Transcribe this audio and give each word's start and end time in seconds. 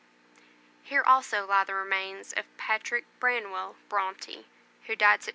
HERE 0.81 1.03
ALSO 1.07 1.45
LIE 1.45 1.63
THE 1.65 1.75
REMAINS 1.75 2.33
OF 2.33 2.57
PATRICK 2.57 3.05
BRANWELL 3.19 3.75
BRONTE, 3.87 4.45
WHO 4.87 4.95
DIED 4.95 5.21
SEPT. 5.21 5.29